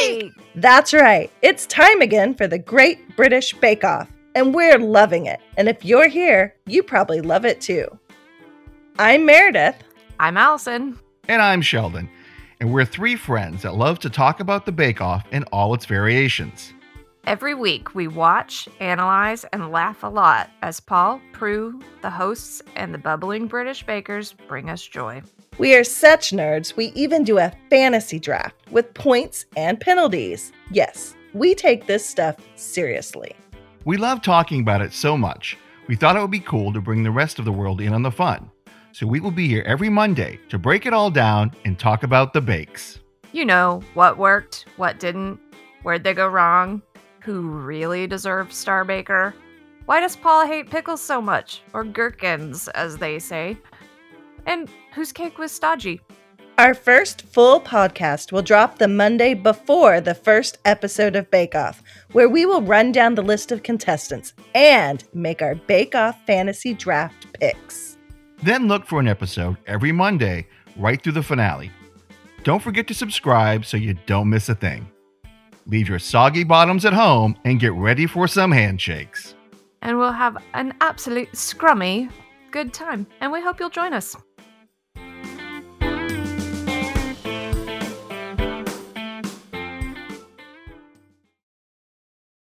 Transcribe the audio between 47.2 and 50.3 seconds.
who really deserves Starbaker? Why does